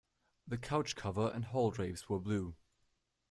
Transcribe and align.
The 0.47 0.57
couch 0.57 0.95
cover 0.95 1.27
and 1.29 1.45
hall 1.45 1.69
drapes 1.69 2.09
were 2.09 2.17
blue. 2.19 2.55